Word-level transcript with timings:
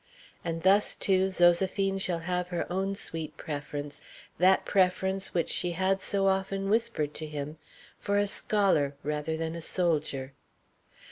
And 0.43 0.63
thus, 0.63 0.95
too, 0.95 1.27
Zoséphine 1.27 2.01
shall 2.01 2.21
have 2.25 2.47
her 2.47 2.65
own 2.73 2.95
sweet 2.95 3.37
preference 3.37 4.01
that 4.39 4.65
preference 4.65 5.31
which 5.35 5.49
she 5.49 5.73
had 5.73 6.01
so 6.01 6.25
often 6.25 6.71
whispered 6.71 7.13
to 7.13 7.27
him 7.27 7.59
for 7.99 8.17
a 8.17 8.25
scholar 8.25 8.95
rather 9.03 9.37
than 9.37 9.53
a 9.53 9.61
soldier. 9.61 10.33